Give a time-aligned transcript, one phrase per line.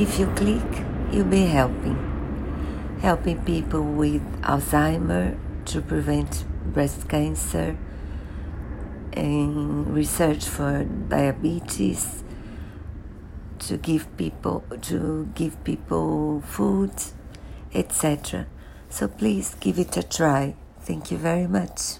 [0.00, 0.82] If you click,
[1.12, 1.98] you'll be helping.
[3.02, 7.76] Helping people with Alzheimer to prevent breast cancer,
[9.12, 12.24] and research for diabetes,
[13.58, 16.94] to give people to give people food,
[17.74, 18.46] etc.
[18.88, 20.54] So please give it a try.
[20.80, 21.98] Thank you very much.